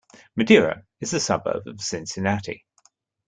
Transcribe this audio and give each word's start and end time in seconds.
Madeira 0.35 0.83
is 0.99 1.13
a 1.13 1.19
suburb 1.19 1.67
of 1.67 1.79
Cincinnati. 1.79 2.65